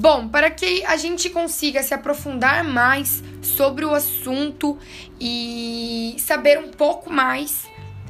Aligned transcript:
Bom, 0.00 0.28
para 0.28 0.50
que 0.50 0.82
a 0.86 0.96
gente 0.96 1.28
consiga 1.28 1.82
se 1.82 1.92
aprofundar 1.92 2.64
mais 2.64 3.22
sobre 3.42 3.84
o 3.84 3.92
assunto 3.92 4.78
e 5.20 6.16
saber 6.18 6.58
um 6.58 6.70
pouco 6.70 7.12
mais 7.12 7.66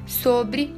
sobre. 0.06 0.72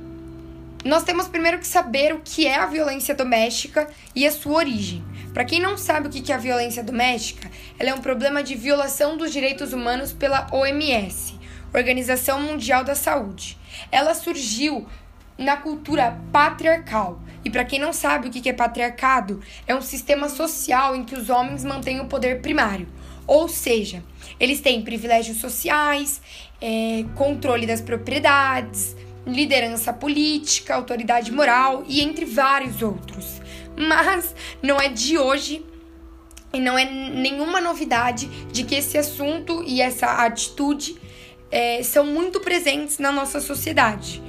Nós 0.83 1.05
temos 1.05 1.29
primeiro 1.29 1.59
que 1.59 1.67
saber 1.67 2.15
o 2.15 2.23
que 2.25 2.47
é 2.47 2.55
a 2.55 2.65
violência 2.65 3.15
doméstica 3.15 3.91
e 4.17 4.27
a 4.27 4.33
sua 4.33 4.55
origem. 4.55 5.05
Para 5.35 5.45
quem 5.45 5.61
não 5.61 5.77
sabe 5.77 6.09
o 6.09 6.11
que 6.11 6.33
é 6.33 6.35
a 6.35 6.39
violência 6.39 6.83
doméstica, 6.83 7.51
ela 7.79 7.91
é 7.91 7.95
um 7.95 8.01
problema 8.01 8.43
de 8.43 8.55
violação 8.55 9.15
dos 9.15 9.31
direitos 9.31 9.75
humanos 9.75 10.15
pela 10.15 10.47
OMS, 10.51 11.35
Organização 11.75 12.41
Mundial 12.41 12.85
da 12.85 12.95
Saúde. 12.95 13.59
Ela 13.91 14.15
surgiu 14.15 14.89
na 15.37 15.57
cultura 15.57 16.19
patriarcal. 16.33 17.21
E 17.45 17.51
para 17.51 17.65
quem 17.65 17.79
não 17.79 17.93
sabe 17.93 18.29
o 18.29 18.31
que 18.31 18.49
é 18.49 18.53
patriarcado, 18.53 19.41
é 19.67 19.75
um 19.75 19.81
sistema 19.81 20.29
social 20.29 20.95
em 20.95 21.05
que 21.05 21.15
os 21.15 21.29
homens 21.29 21.65
mantêm 21.65 22.01
o 22.01 22.07
poder 22.07 22.41
primário. 22.41 22.89
Ou 23.27 23.49
seja, 23.49 24.03
eles 24.39 24.61
têm 24.61 24.83
privilégios 24.83 25.39
sociais, 25.39 26.21
é, 26.61 27.05
controle 27.17 27.67
das 27.67 27.81
propriedades, 27.81 28.97
liderança 29.27 29.93
política, 29.93 30.75
autoridade 30.75 31.31
moral 31.33 31.85
e 31.89 32.01
entre 32.01 32.25
vários 32.25 32.83
outros. 32.83 33.41
Mas 33.77 34.35
não 34.63 34.81
é 34.81 34.89
de 34.89 35.19
hoje 35.19 35.65
e 36.53 36.61
não 36.61 36.79
é 36.79 36.85
nenhuma 36.85 37.61
novidade 37.61 38.27
de 38.53 38.65
que 38.65 38.75
esse 38.75 38.99
assunto 38.99 39.65
e 39.67 39.81
essa 39.81 40.07
atitude 40.25 40.97
é, 41.51 41.83
são 41.83 42.05
muito 42.05 42.41
presentes 42.41 42.99
na 42.99 43.11
nossa 43.11 43.41
sociedade 43.41 44.23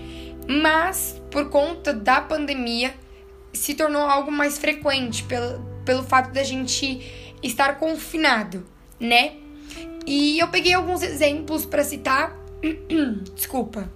mas 0.48 1.22
por 1.32 1.50
conta 1.50 1.94
da 1.94 2.22
pandemia 2.22 2.94
se 3.54 3.74
tornou 3.74 4.02
algo 4.02 4.32
mais 4.32 4.58
frequente 4.58 5.24
pelo, 5.24 5.64
pelo 5.86 6.04
fato 6.04 6.32
da 6.32 6.44
gente 6.44 7.02
estar 7.42 7.78
confinado, 7.78 8.66
né? 9.00 9.36
E 10.06 10.38
eu 10.40 10.48
peguei 10.50 10.74
alguns 10.74 11.02
exemplos 11.02 11.66
para 11.66 11.84
citar, 11.84 12.38
desculpa, 13.36 13.90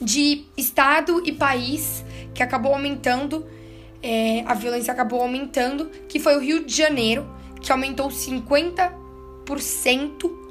de 0.00 0.44
estado 0.56 1.22
e 1.24 1.32
país 1.32 2.04
que 2.34 2.42
acabou 2.42 2.72
aumentando, 2.74 3.46
é, 4.02 4.42
a 4.46 4.54
violência 4.54 4.92
acabou 4.92 5.22
aumentando, 5.22 5.90
que 6.08 6.20
foi 6.20 6.36
o 6.36 6.40
Rio 6.40 6.64
de 6.64 6.74
Janeiro, 6.74 7.26
que 7.60 7.72
aumentou 7.72 8.08
50%, 8.08 10.45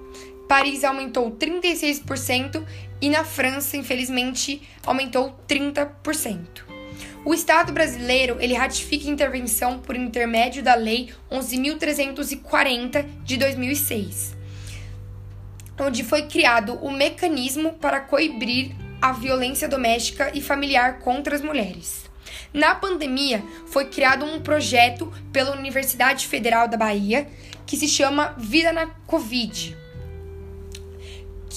Paris 0.48 0.84
aumentou 0.84 1.32
36% 1.32 2.64
e 3.02 3.10
na 3.10 3.24
França, 3.24 3.78
infelizmente, 3.78 4.62
aumentou 4.86 5.38
30%. 5.48 6.64
O 7.26 7.34
Estado 7.34 7.74
brasileiro 7.74 8.38
ele 8.40 8.54
ratifica 8.54 9.10
intervenção 9.10 9.80
por 9.80 9.96
intermédio 9.96 10.62
da 10.62 10.76
Lei 10.76 11.12
11.340 11.32 13.06
de 13.24 13.38
2006, 13.38 14.36
onde 15.80 16.04
foi 16.04 16.28
criado 16.28 16.76
o 16.76 16.92
mecanismo 16.92 17.74
para 17.74 18.00
coibir 18.00 18.76
a 19.02 19.12
violência 19.12 19.68
doméstica 19.68 20.32
e 20.36 20.42
familiar 20.42 21.00
contra 21.00 21.36
as 21.36 21.42
mulheres. 21.42 22.06
Na 22.54 22.76
pandemia, 22.76 23.44
foi 23.66 23.86
criado 23.86 24.24
um 24.24 24.40
projeto 24.40 25.12
pela 25.34 25.56
Universidade 25.58 26.28
Federal 26.28 26.68
da 26.68 26.78
Bahia 26.78 27.28
que 27.66 27.76
se 27.76 27.88
chama 27.88 28.36
Vida 28.38 28.72
na 28.72 28.88
Covid, 29.08 29.76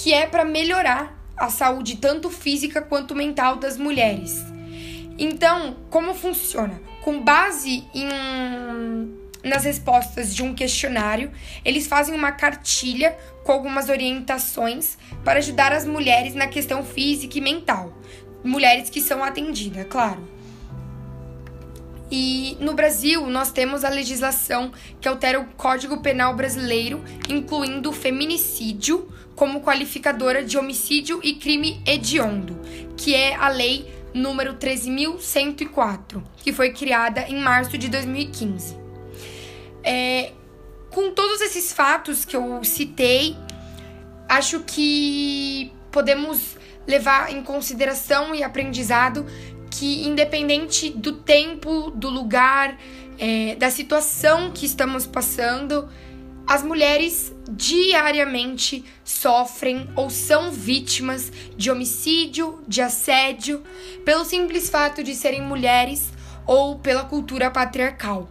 que 0.03 0.13
é 0.13 0.27
para 0.27 0.45
melhorar 0.45 1.17
a 1.37 1.51
saúde 1.51 1.97
tanto 1.97 2.31
física 2.31 2.81
quanto 2.81 3.15
mental 3.15 3.57
das 3.57 3.77
mulheres. 3.77 4.45
Então, 5.19 5.77
como 5.91 6.15
funciona? 6.15 6.81
Com 7.03 7.21
base 7.21 7.85
em 7.95 8.09
nas 9.43 9.65
respostas 9.65 10.35
de 10.35 10.43
um 10.43 10.53
questionário, 10.53 11.31
eles 11.65 11.87
fazem 11.87 12.15
uma 12.15 12.33
cartilha 12.33 13.17
com 13.45 13.53
algumas 13.53 13.89
orientações 13.89 14.99
para 15.25 15.39
ajudar 15.39 15.73
as 15.73 15.85
mulheres 15.85 16.35
na 16.35 16.49
questão 16.49 16.85
física 16.85 17.39
e 17.39 17.41
mental. 17.41 17.97
Mulheres 18.45 18.91
que 18.91 19.01
são 19.01 19.23
atendidas, 19.23 19.87
claro. 19.89 20.21
E 22.11 22.57
no 22.61 22.75
Brasil, 22.75 23.27
nós 23.27 23.53
temos 23.53 23.85
a 23.85 23.89
legislação 23.89 24.73
que 25.01 25.09
altera 25.09 25.39
o 25.39 25.47
Código 25.55 26.01
Penal 26.01 26.35
brasileiro, 26.35 27.05
incluindo 27.29 27.91
o 27.91 27.93
feminicídio 27.93 29.09
como 29.35 29.61
qualificadora 29.61 30.43
de 30.43 30.57
homicídio 30.57 31.21
e 31.23 31.35
crime 31.35 31.81
hediondo, 31.87 32.59
que 32.97 33.15
é 33.15 33.35
a 33.35 33.49
lei 33.49 33.87
número 34.15 34.55
13.104, 34.55 36.23
que 36.39 36.53
foi 36.53 36.73
criada 36.73 37.21
em 37.29 37.41
março 37.41 37.77
de 37.77 37.89
2015. 37.89 38.77
É, 39.85 40.33
com 40.91 41.13
todos 41.13 41.41
esses 41.41 41.73
fatos 41.73 42.25
que 42.25 42.35
eu 42.35 42.65
citei, 42.65 43.37
acho 44.29 44.61
que 44.61 45.71
podemos 45.91 46.57
levar 46.87 47.31
em 47.31 47.43
consideração 47.43 48.35
e 48.35 48.43
aprendizado 48.43 49.27
que, 49.71 50.07
independente 50.07 50.91
do 50.91 51.13
tempo, 51.13 51.91
do 51.91 52.09
lugar, 52.09 52.79
é, 53.19 53.55
da 53.57 53.71
situação 53.71 54.51
que 54.53 54.67
estamos 54.67 55.07
passando, 55.07 55.89
as 56.47 56.63
mulheres 56.63 57.33
diariamente 57.51 58.85
sofrem 59.05 59.89
ou 59.95 60.09
são 60.09 60.51
vítimas 60.51 61.31
de 61.57 61.71
homicídio, 61.71 62.63
de 62.67 62.81
assédio, 62.81 63.63
pelo 64.05 64.25
simples 64.25 64.71
fato 64.71 65.03
de 65.03 65.15
serem 65.15 65.43
mulheres 65.43 66.11
ou 66.47 66.79
pela 66.79 67.05
cultura 67.05 67.51
patriarcal. 67.51 68.29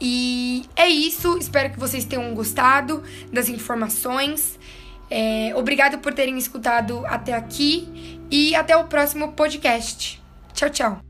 E 0.00 0.64
é 0.74 0.88
isso, 0.88 1.36
espero 1.38 1.70
que 1.70 1.78
vocês 1.78 2.04
tenham 2.04 2.34
gostado 2.34 3.02
das 3.32 3.48
informações. 3.48 4.58
É, 5.10 5.52
obrigado 5.56 5.98
por 5.98 6.14
terem 6.14 6.38
escutado 6.38 7.04
até 7.06 7.34
aqui 7.34 8.20
e 8.30 8.54
até 8.54 8.76
o 8.76 8.84
próximo 8.84 9.32
podcast. 9.32 10.22
Tchau, 10.54 10.70
tchau. 10.70 11.09